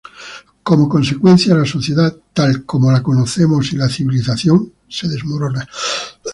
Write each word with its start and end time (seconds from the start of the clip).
Como 0.63 0.89
consecuencia, 0.89 1.53
la 1.53 1.63
sociedad 1.63 2.17
tal 2.33 2.65
como 2.65 2.91
la 2.91 3.03
conocemos 3.03 3.71
y 3.71 3.75
la 3.75 3.87
civilización 3.87 4.73
se 4.89 5.07
desmorona. 5.07 5.69